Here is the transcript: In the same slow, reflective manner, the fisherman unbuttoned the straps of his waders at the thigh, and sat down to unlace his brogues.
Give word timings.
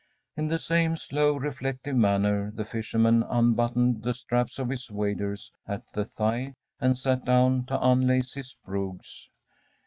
In 0.35 0.47
the 0.47 0.57
same 0.57 0.97
slow, 0.97 1.35
reflective 1.35 1.95
manner, 1.95 2.49
the 2.55 2.65
fisherman 2.65 3.21
unbuttoned 3.21 4.01
the 4.01 4.15
straps 4.15 4.57
of 4.57 4.69
his 4.69 4.89
waders 4.89 5.51
at 5.67 5.83
the 5.93 6.05
thigh, 6.05 6.55
and 6.79 6.97
sat 6.97 7.23
down 7.23 7.65
to 7.67 7.77
unlace 7.79 8.33
his 8.33 8.55
brogues. 8.65 9.29